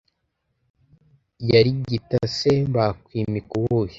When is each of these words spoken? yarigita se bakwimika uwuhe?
yarigita 1.51 2.19
se 2.37 2.51
bakwimika 2.73 3.51
uwuhe? 3.59 3.89